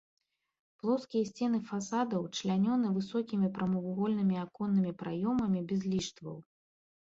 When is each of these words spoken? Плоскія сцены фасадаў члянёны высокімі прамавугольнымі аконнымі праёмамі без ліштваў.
Плоскія 0.85 1.27
сцены 1.31 1.59
фасадаў 1.69 2.23
члянёны 2.39 2.87
высокімі 2.97 3.51
прамавугольнымі 3.59 4.41
аконнымі 4.47 4.97
праёмамі 5.05 5.59
без 5.71 5.81
ліштваў. 5.95 6.37